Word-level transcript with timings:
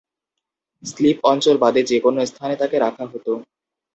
Slip 0.83 1.17
অঞ্চল 1.23 1.55
বাদে 1.57 1.81
যে-কোন 1.83 2.15
স্থানে 2.25 2.55
তাকে 2.61 2.77
রাখা 2.79 3.05
হতো। 3.05 3.31